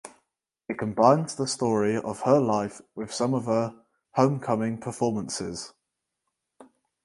It 0.67 0.79
combines 0.79 1.35
the 1.35 1.45
story 1.47 1.95
of 1.95 2.21
her 2.21 2.39
life 2.39 2.81
with 2.95 3.13
some 3.13 3.35
of 3.35 3.45
her 3.45 3.75
Homecoming 4.13 4.79
performances. 4.79 5.73